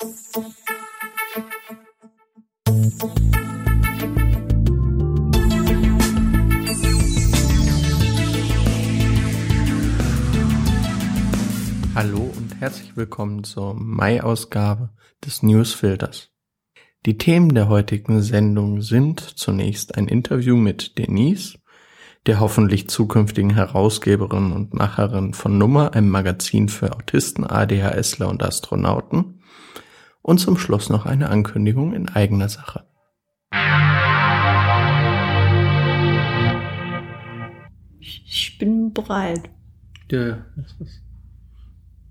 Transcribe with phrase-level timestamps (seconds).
[0.00, 0.10] Hallo
[12.36, 14.90] und herzlich willkommen zur Mai-Ausgabe
[15.26, 16.30] des Newsfilters.
[17.04, 21.58] Die Themen der heutigen Sendung sind zunächst ein Interview mit Denise,
[22.26, 29.37] der hoffentlich zukünftigen Herausgeberin und Macherin von Nummer, einem Magazin für Autisten, ADHSler und Astronauten.
[30.28, 32.84] Und zum Schluss noch eine Ankündigung in eigener Sache.
[37.98, 39.48] Ich bin bereit.
[40.10, 41.02] Ja, das ist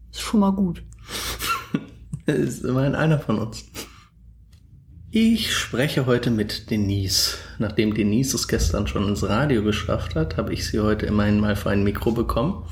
[0.10, 0.84] Ist schon mal gut.
[2.26, 3.66] Das ist immerhin einer von uns.
[5.12, 7.38] Ich spreche heute mit Denise.
[7.60, 11.56] Nachdem Denise es gestern schon ins Radio geschafft hat, habe ich sie heute immerhin mal
[11.56, 12.66] vor ein Mikro bekommen.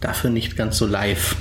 [0.00, 1.36] Dafür nicht ganz so live.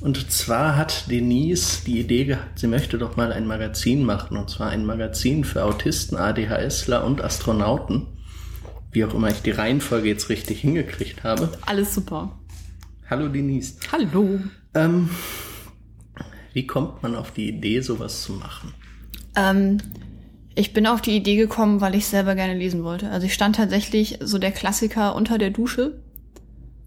[0.00, 4.38] Und zwar hat Denise die Idee gehabt, sie möchte doch mal ein Magazin machen.
[4.38, 8.06] Und zwar ein Magazin für Autisten, ADHSler und Astronauten.
[8.92, 11.50] Wie auch immer ich die Reihenfolge jetzt richtig hingekriegt habe.
[11.66, 12.38] Alles super.
[13.10, 13.74] Hallo Denise.
[13.92, 14.40] Hallo.
[14.74, 15.10] Ähm,
[16.54, 18.72] wie kommt man auf die Idee, sowas zu machen?
[19.36, 19.78] Ähm,
[20.54, 23.10] ich bin auf die Idee gekommen, weil ich selber gerne lesen wollte.
[23.10, 26.00] Also ich stand tatsächlich so der Klassiker unter der Dusche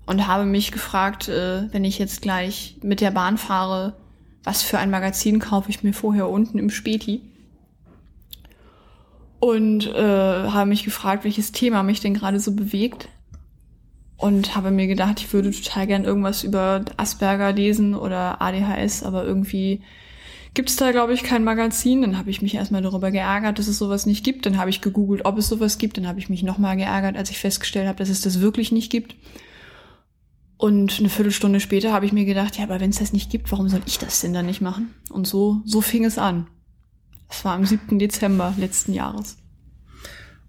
[0.06, 3.96] und habe mich gefragt, äh, wenn ich jetzt gleich mit der Bahn fahre,
[4.44, 7.22] was für ein Magazin kaufe ich mir vorher unten im Späti?
[9.40, 13.10] Und äh, habe mich gefragt, welches Thema mich denn gerade so bewegt.
[14.18, 19.26] Und habe mir gedacht, ich würde total gern irgendwas über Asperger lesen oder ADHS, aber
[19.26, 19.82] irgendwie
[20.54, 22.02] gibt's da, glaube ich, kein Magazin.
[22.02, 24.46] Dann habe ich mich erstmal darüber geärgert, dass es sowas nicht gibt.
[24.46, 25.98] Dann habe ich gegoogelt, ob es sowas gibt.
[25.98, 28.92] Dann habe ich mich nochmal geärgert, als ich festgestellt habe, dass es das wirklich nicht
[28.92, 29.16] gibt.
[30.64, 33.52] Und eine Viertelstunde später habe ich mir gedacht, ja, aber wenn es das nicht gibt,
[33.52, 34.94] warum soll ich das denn dann nicht machen?
[35.10, 36.48] Und so, so fing es an.
[37.30, 38.00] Es war am 7.
[38.00, 39.36] Dezember letzten Jahres.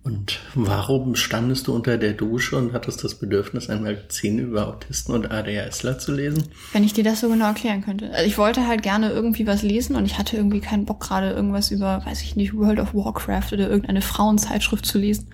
[0.05, 5.17] Und warum standest du unter der Dusche und hattest das Bedürfnis, ein Magazin über Autisten
[5.17, 6.45] und ADHSler zu lesen?
[6.73, 8.13] Wenn ich dir das so genau erklären könnte.
[8.13, 11.31] Also ich wollte halt gerne irgendwie was lesen und ich hatte irgendwie keinen Bock gerade
[11.31, 15.27] irgendwas über, weiß ich nicht, World of Warcraft oder irgendeine Frauenzeitschrift zu lesen,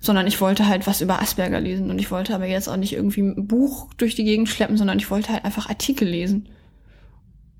[0.00, 2.92] sondern ich wollte halt was über Asperger lesen und ich wollte aber jetzt auch nicht
[2.92, 6.48] irgendwie ein Buch durch die Gegend schleppen, sondern ich wollte halt einfach Artikel lesen.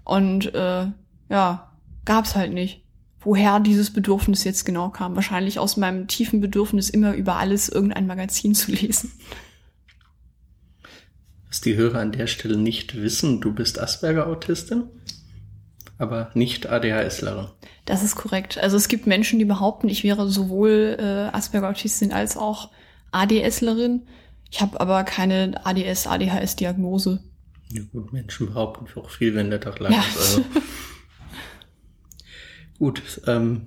[0.05, 0.87] Und äh,
[1.29, 1.73] ja,
[2.05, 2.83] gab's halt nicht
[3.21, 5.17] woher dieses Bedürfnis jetzt genau kam.
[5.17, 9.13] Wahrscheinlich aus meinem tiefen Bedürfnis, immer über alles irgendein Magazin zu lesen.
[11.49, 14.85] Was die Hörer an der Stelle nicht wissen, du bist Asperger-Autistin,
[15.99, 17.49] aber nicht ADHSlerin.
[17.85, 18.59] Das ist korrekt.
[18.59, 22.71] Also es gibt Menschen, die behaupten, ich wäre sowohl äh, Asperger-Autistin als auch
[23.11, 24.03] ADSlerin.
[24.51, 27.21] Ich habe aber keine ADS-ADHS-Diagnose.
[27.71, 29.99] Ja gut, Menschen behaupten auch viel, wenn der Tag lang ja.
[30.01, 30.17] ist.
[30.17, 30.45] Also.
[32.79, 33.63] Gut, ähm,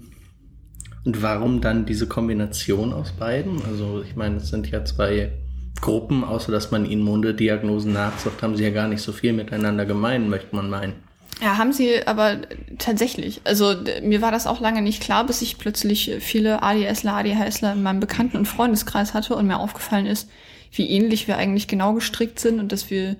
[1.03, 3.61] und warum dann diese Kombination aus beiden?
[3.65, 5.33] Also ich meine, es sind ja zwei
[5.81, 9.85] Gruppen, außer dass man ihnen Mundediagnosen nachsagt, haben sie ja gar nicht so viel miteinander
[9.85, 10.93] gemein, möchte man meinen.
[11.41, 12.41] Ja, haben sie aber
[12.77, 13.41] tatsächlich.
[13.45, 17.81] Also mir war das auch lange nicht klar, bis ich plötzlich viele ADSler, ADHSler in
[17.81, 20.29] meinem Bekannten- und Freundeskreis hatte und mir aufgefallen ist,
[20.71, 23.15] wie ähnlich wir eigentlich genau gestrickt sind und dass wir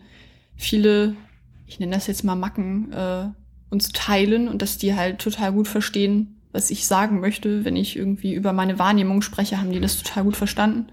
[0.56, 1.16] viele,
[1.66, 3.26] ich nenne das jetzt mal Macken, äh,
[3.72, 7.66] uns teilen und dass die halt total gut verstehen, was ich sagen möchte.
[7.66, 10.88] Wenn ich irgendwie über meine Wahrnehmung spreche, haben die das total gut verstanden.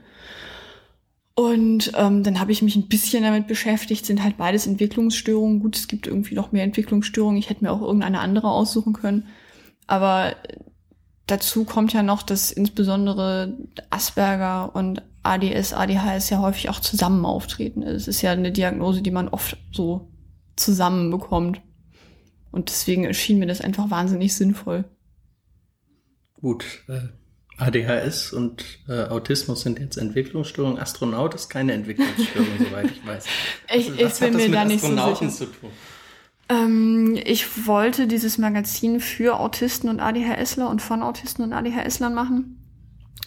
[1.38, 5.60] Und ähm, dann habe ich mich ein bisschen damit beschäftigt, sind halt beides Entwicklungsstörungen.
[5.60, 7.38] Gut, es gibt irgendwie noch mehr Entwicklungsstörungen.
[7.38, 9.28] Ich hätte mir auch irgendeine andere aussuchen können.
[9.86, 10.34] Aber
[11.26, 13.56] dazu kommt ja noch, dass insbesondere
[13.88, 17.84] Asperger und ADS, ADHS ja häufig auch zusammen auftreten.
[17.84, 20.10] Es ist ja eine Diagnose, die man oft so
[20.56, 21.60] zusammen bekommt.
[22.50, 24.86] Und deswegen erschien mir das einfach wahnsinnig sinnvoll.
[26.40, 27.10] Gut, äh,
[27.58, 30.78] ADHS und äh, Autismus sind jetzt Entwicklungsstörungen.
[30.78, 33.24] Astronaut ist keine Entwicklungsstörung, soweit ich weiß.
[33.74, 35.28] Ich, also, ich bin mir da nicht so sicher.
[35.28, 35.70] Zu tun?
[36.48, 42.64] Ähm, ich wollte dieses Magazin für Autisten und ADHSler und von Autisten und ADHSlern machen.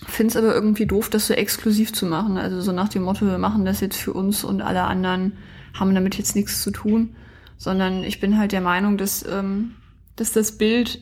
[0.07, 2.38] Finde es aber irgendwie doof, das so exklusiv zu machen.
[2.38, 5.38] Also so nach dem Motto, wir machen das jetzt für uns und alle anderen
[5.73, 7.15] haben damit jetzt nichts zu tun
[7.61, 9.75] sondern ich bin halt der Meinung, dass, ähm,
[10.15, 11.00] dass das Bild,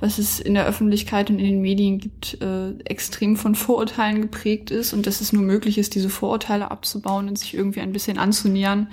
[0.00, 4.70] was es in der Öffentlichkeit und in den Medien gibt, äh, extrem von Vorurteilen geprägt
[4.70, 8.18] ist und dass es nur möglich ist, diese Vorurteile abzubauen und sich irgendwie ein bisschen
[8.18, 8.88] anzunähern,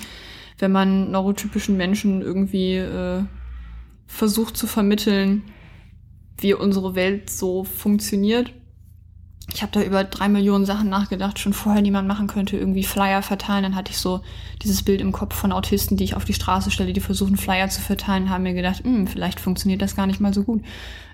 [0.57, 3.23] wenn man neurotypischen Menschen irgendwie äh,
[4.07, 5.43] versucht zu vermitteln,
[6.37, 8.51] wie unsere Welt so funktioniert.
[9.55, 12.83] Ich habe da über drei Millionen Sachen nachgedacht, schon vorher, die man machen könnte, irgendwie
[12.83, 13.63] Flyer verteilen.
[13.63, 14.19] Dann hatte ich so
[14.61, 17.69] dieses Bild im Kopf von Autisten, die ich auf die Straße stelle, die versuchen, Flyer
[17.69, 20.61] zu verteilen, haben mir gedacht, hm, vielleicht funktioniert das gar nicht mal so gut.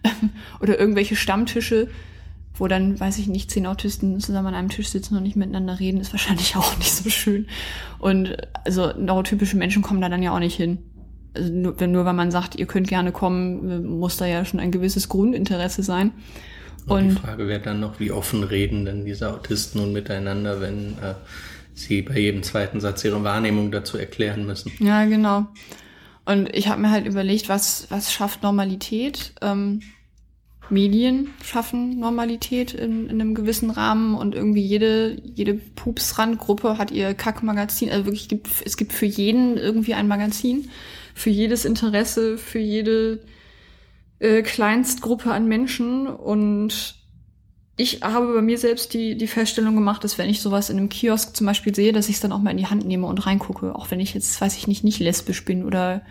[0.59, 1.89] Oder irgendwelche Stammtische,
[2.55, 5.79] wo dann, weiß ich nicht, zehn Autisten zusammen an einem Tisch sitzen und nicht miteinander
[5.79, 7.45] reden, ist wahrscheinlich auch nicht so schön.
[7.99, 8.35] Und
[8.65, 10.79] also neurotypische Menschen kommen da dann ja auch nicht hin.
[11.35, 14.71] Also nur, nur weil man sagt, ihr könnt gerne kommen, muss da ja schon ein
[14.71, 16.11] gewisses Grundinteresse sein.
[16.87, 20.61] Und, und die Frage wäre dann noch, wie offen reden denn diese Autisten nun miteinander,
[20.61, 21.13] wenn äh,
[21.73, 24.71] sie bei jedem zweiten Satz ihre Wahrnehmung dazu erklären müssen.
[24.79, 25.47] Ja, genau.
[26.25, 29.33] Und ich habe mir halt überlegt, was, was schafft Normalität?
[29.41, 29.81] Ähm,
[30.69, 37.13] Medien schaffen Normalität in, in, einem gewissen Rahmen und irgendwie jede, jede Pupsrandgruppe hat ihr
[37.13, 37.89] Kackmagazin.
[37.89, 40.69] Also wirklich, gibt, es gibt für jeden irgendwie ein Magazin,
[41.13, 43.19] für jedes Interesse, für jede
[44.21, 46.95] äh, Kleinstgruppe an Menschen und
[47.75, 50.89] ich habe bei mir selbst die, die Feststellung gemacht, dass wenn ich sowas in einem
[50.89, 53.25] Kiosk zum Beispiel sehe, dass ich es dann auch mal in die Hand nehme und
[53.25, 53.73] reingucke.
[53.73, 56.03] Auch wenn ich jetzt, weiß ich nicht, nicht lesbisch bin oder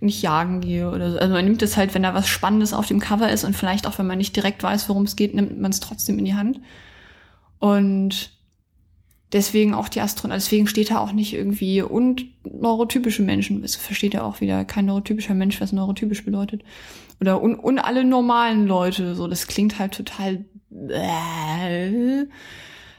[0.00, 1.18] nicht jagen gehe oder so.
[1.18, 3.86] Also man nimmt es halt, wenn da was Spannendes auf dem Cover ist und vielleicht
[3.86, 6.34] auch, wenn man nicht direkt weiß, worum es geht, nimmt man es trotzdem in die
[6.34, 6.60] Hand.
[7.60, 8.30] Und
[9.34, 13.62] deswegen auch die Astronauten, deswegen steht da auch nicht irgendwie und neurotypische Menschen.
[13.64, 16.62] Es versteht ja auch wieder kein neurotypischer Mensch, was neurotypisch bedeutet.
[17.20, 19.14] Oder und, und alle normalen Leute.
[19.14, 20.44] So, das klingt halt total.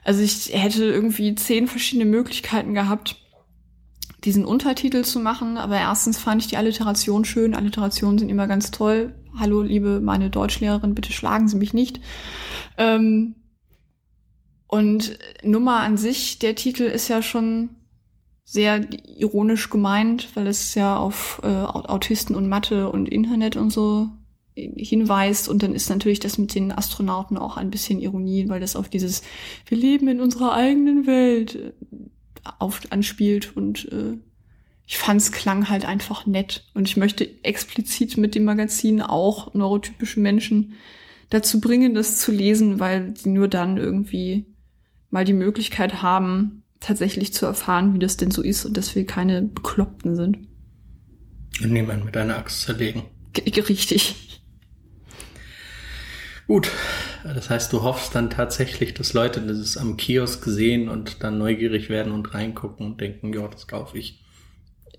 [0.04, 3.16] Also ich hätte irgendwie zehn verschiedene Möglichkeiten gehabt,
[4.26, 5.58] diesen Untertitel zu machen.
[5.58, 7.56] Aber erstens fand ich die Alliteration schön.
[7.56, 9.16] Alliterationen sind immer ganz toll.
[9.38, 12.02] Hallo, liebe meine Deutschlehrerin, bitte schlagen Sie mich nicht.
[12.78, 13.36] Ähm,
[14.76, 17.70] und Nummer an sich, der Titel ist ja schon
[18.44, 18.86] sehr
[19.18, 24.10] ironisch gemeint, weil es ja auf äh, Autisten und Mathe und Internet und so
[24.54, 25.48] hinweist.
[25.48, 28.90] Und dann ist natürlich das mit den Astronauten auch ein bisschen Ironie, weil das auf
[28.90, 29.24] dieses
[29.66, 31.72] Wir leben in unserer eigenen Welt äh,
[32.60, 33.56] auf, anspielt.
[33.56, 34.18] Und äh,
[34.86, 36.66] ich fand's klang halt einfach nett.
[36.74, 40.74] Und ich möchte explizit mit dem Magazin auch neurotypische Menschen
[41.30, 44.46] dazu bringen, das zu lesen, weil sie nur dann irgendwie
[45.16, 49.06] mal die Möglichkeit haben, tatsächlich zu erfahren, wie das denn so ist und dass wir
[49.06, 50.40] keine Bekloppten sind.
[51.64, 53.04] Und niemand mit einer Axt zerlegen.
[53.32, 54.42] G richtig.
[56.48, 56.70] Gut,
[57.24, 61.88] das heißt, du hoffst dann tatsächlich, dass Leute das am Kiosk sehen und dann neugierig
[61.90, 64.22] werden und reingucken und denken, ja, das kaufe ich.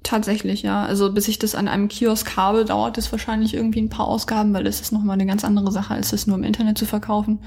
[0.02, 0.86] Tatsächlich, ja.
[0.86, 4.54] Also bis ich das an einem Kiosk habe, dauert es wahrscheinlich irgendwie ein paar Ausgaben,
[4.54, 7.40] weil es ist nochmal eine ganz andere Sache, als das nur im Internet zu verkaufen.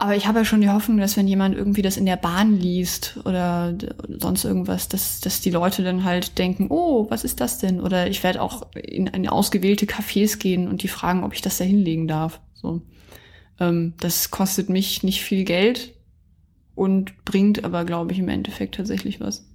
[0.00, 2.58] Aber ich habe ja schon die Hoffnung, dass wenn jemand irgendwie das in der Bahn
[2.58, 3.76] liest oder
[4.08, 7.80] sonst irgendwas, dass, dass die Leute dann halt denken, oh, was ist das denn?
[7.80, 11.58] Oder ich werde auch in, in ausgewählte Cafés gehen und die fragen, ob ich das
[11.58, 12.40] da hinlegen darf.
[12.54, 12.80] So.
[13.58, 15.92] Ähm, das kostet mich nicht viel Geld
[16.74, 19.46] und bringt aber, glaube ich, im Endeffekt tatsächlich was.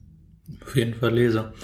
[0.61, 1.55] Auf jeden Fall Leser.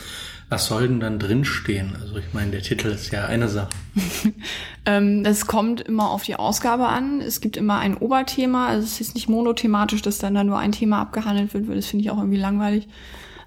[0.52, 1.96] Was soll denn dann drinstehen?
[2.02, 3.70] Also ich meine, der Titel ist ja eine Sache.
[4.86, 7.22] ähm, das kommt immer auf die Ausgabe an.
[7.22, 8.68] Es gibt immer ein Oberthema.
[8.68, 11.86] Also es ist nicht monothematisch, dass dann da nur ein Thema abgehandelt wird, weil das
[11.86, 12.90] finde ich auch irgendwie langweilig.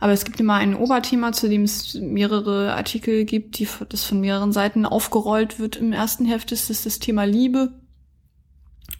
[0.01, 4.21] Aber es gibt immer ein Oberthema, zu dem es mehrere Artikel gibt, die das von
[4.21, 5.77] mehreren Seiten aufgerollt wird.
[5.77, 7.75] Im ersten Heft ist das das Thema Liebe.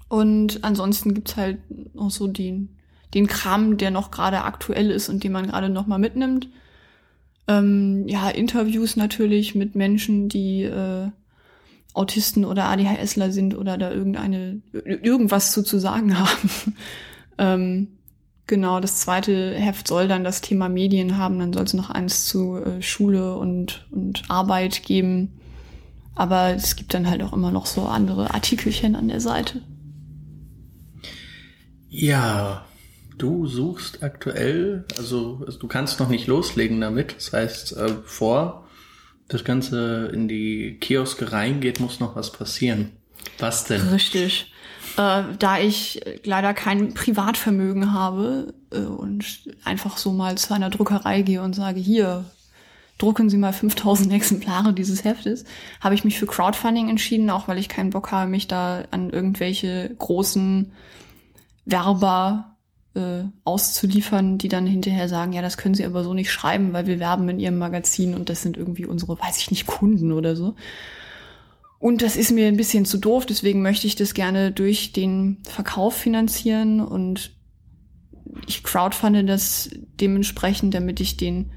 [0.09, 1.57] Und ansonsten gibt's halt
[1.97, 2.77] auch so den,
[3.15, 6.49] den Kram, der noch gerade aktuell ist und den man gerade noch mal mitnimmt.
[7.47, 11.11] Ähm, ja, Interviews natürlich mit Menschen, die äh,
[11.93, 16.51] Autisten oder ADHSler sind oder da irgendeine irgendwas zu, zu sagen haben.
[17.39, 17.89] ähm,
[18.47, 22.27] genau, das zweite Heft soll dann das Thema Medien haben, dann soll es noch eins
[22.27, 25.41] zu äh, Schule und, und Arbeit geben.
[26.17, 29.63] Aber es gibt dann halt auch immer noch so andere Artikelchen an der Seite.
[31.89, 32.65] Ja,
[33.17, 37.15] Du suchst aktuell, also, also, du kannst noch nicht loslegen damit.
[37.17, 38.69] Das heißt, äh, vor
[39.29, 42.93] das Ganze in die Kioske reingeht, muss noch was passieren.
[43.39, 43.81] Was denn?
[43.89, 44.53] Richtig.
[44.97, 49.25] Äh, da ich leider kein Privatvermögen habe äh, und
[49.65, 52.25] einfach so mal zu einer Druckerei gehe und sage, hier,
[52.99, 55.45] drucken Sie mal 5000 Exemplare dieses Heftes,
[55.81, 59.11] habe ich mich für Crowdfunding entschieden, auch weil ich keinen Bock habe, mich da an
[59.11, 60.73] irgendwelche großen
[61.65, 62.54] Werber
[62.95, 66.87] äh, auszuliefern, die dann hinterher sagen, ja, das können sie aber so nicht schreiben, weil
[66.87, 70.37] wir werben in ihrem Magazin und das sind irgendwie unsere, weiß ich nicht, Kunden oder
[70.37, 70.55] so.
[71.79, 75.39] Und das ist mir ein bisschen zu doof, deswegen möchte ich das gerne durch den
[75.45, 77.33] Verkauf finanzieren und
[78.47, 79.71] ich crowdfunde das
[80.01, 81.51] dementsprechend, damit ich den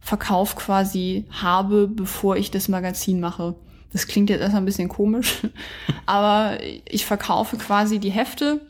[0.00, 3.56] Verkauf quasi habe, bevor ich das Magazin mache.
[3.92, 5.42] Das klingt jetzt erstmal ein bisschen komisch,
[6.06, 8.60] aber ich verkaufe quasi die Hefte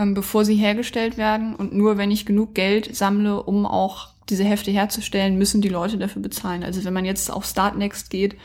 [0.00, 1.54] ähm, bevor sie hergestellt werden.
[1.54, 5.98] Und nur wenn ich genug Geld sammle, um auch diese Hefte herzustellen, müssen die Leute
[5.98, 6.64] dafür bezahlen.
[6.64, 8.36] Also wenn man jetzt auf Startnext geht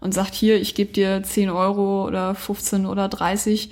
[0.00, 3.70] und sagt, hier, ich gebe dir 10 Euro oder 15 oder 30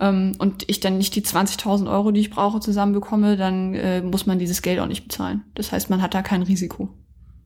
[0.00, 4.26] ähm, und ich dann nicht die 20.000 Euro, die ich brauche, zusammenbekomme, dann äh, muss
[4.26, 5.44] man dieses Geld auch nicht bezahlen.
[5.54, 6.90] Das heißt, man hat da kein Risiko.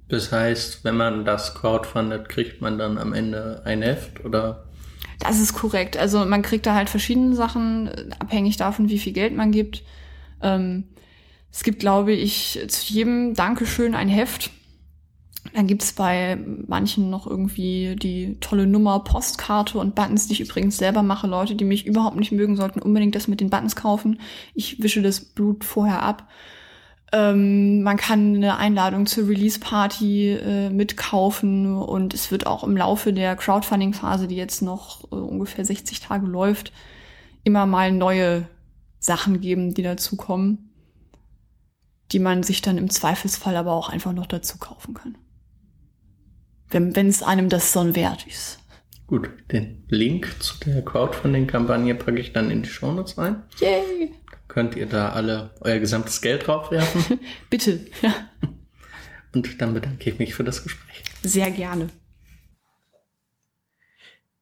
[0.08, 4.64] Das heißt, wenn man das crowdfundet, kriegt man dann am Ende ein Heft oder?
[5.20, 5.96] Das ist korrekt.
[5.96, 9.84] Also man kriegt da halt verschiedene Sachen, abhängig davon, wie viel Geld man gibt.
[10.42, 10.84] Ähm,
[11.52, 14.50] es gibt, glaube ich, zu jedem Dankeschön ein Heft.
[15.54, 20.76] Dann gibt's bei manchen noch irgendwie die tolle Nummer, Postkarte und Buttons, die ich übrigens
[20.76, 21.26] selber mache.
[21.26, 24.20] Leute, die mich überhaupt nicht mögen, sollten unbedingt das mit den Buttons kaufen.
[24.54, 26.28] Ich wische das Blut vorher ab.
[27.12, 33.12] Ähm, man kann eine Einladung zur Release-Party äh, mitkaufen und es wird auch im Laufe
[33.12, 36.72] der Crowdfunding-Phase, die jetzt noch äh, ungefähr 60 Tage läuft,
[37.42, 38.46] immer mal neue
[39.00, 40.70] Sachen geben, die dazukommen
[42.12, 45.16] die man sich dann im Zweifelsfall aber auch einfach noch dazu kaufen kann.
[46.70, 48.58] Wenn, es einem das so ein Wert ist.
[49.06, 53.42] Gut, den Link zu der Crowdfunding-Kampagne packe ich dann in die Shownotes rein.
[53.58, 54.12] Yay!
[54.50, 57.20] Könnt ihr da alle euer gesamtes Geld draufwerfen?
[57.50, 58.12] Bitte, ja.
[59.32, 61.04] Und dann bedanke ich mich für das Gespräch.
[61.22, 61.86] Sehr gerne.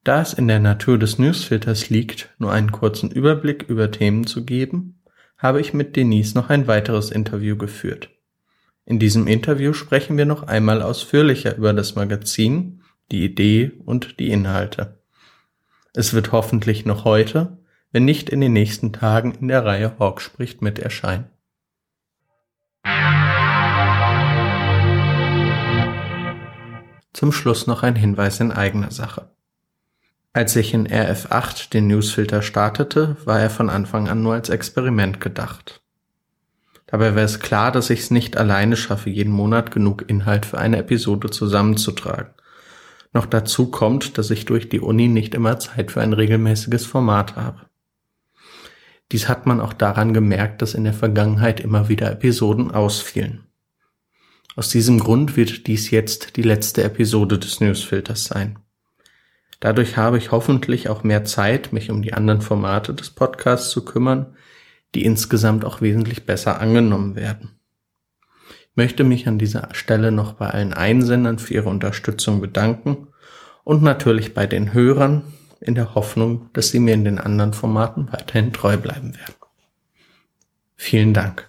[0.04, 4.46] Da es in der Natur des Newsfilters liegt, nur einen kurzen Überblick über Themen zu
[4.46, 5.02] geben,
[5.36, 8.08] habe ich mit Denise noch ein weiteres Interview geführt.
[8.86, 12.80] In diesem Interview sprechen wir noch einmal ausführlicher über das Magazin,
[13.12, 15.02] die Idee und die Inhalte.
[15.92, 17.57] Es wird hoffentlich noch heute,
[17.92, 21.30] wenn nicht in den nächsten Tagen in der Reihe Hawk spricht mit erscheinen.
[27.12, 29.30] Zum Schluss noch ein Hinweis in eigener Sache.
[30.32, 35.20] Als ich in RF8 den Newsfilter startete, war er von Anfang an nur als Experiment
[35.20, 35.82] gedacht.
[36.86, 40.58] Dabei war es klar, dass ich es nicht alleine schaffe, jeden Monat genug Inhalt für
[40.58, 42.32] eine Episode zusammenzutragen.
[43.12, 47.36] Noch dazu kommt, dass ich durch die Uni nicht immer Zeit für ein regelmäßiges Format
[47.36, 47.67] habe.
[49.12, 53.46] Dies hat man auch daran gemerkt, dass in der Vergangenheit immer wieder Episoden ausfielen.
[54.54, 58.58] Aus diesem Grund wird dies jetzt die letzte Episode des Newsfilters sein.
[59.60, 63.84] Dadurch habe ich hoffentlich auch mehr Zeit, mich um die anderen Formate des Podcasts zu
[63.84, 64.36] kümmern,
[64.94, 67.58] die insgesamt auch wesentlich besser angenommen werden.
[68.70, 73.08] Ich möchte mich an dieser Stelle noch bei allen Einsendern für ihre Unterstützung bedanken
[73.64, 75.22] und natürlich bei den Hörern
[75.60, 79.34] in der Hoffnung, dass sie mir in den anderen Formaten weiterhin treu bleiben werden.
[80.76, 81.47] Vielen Dank.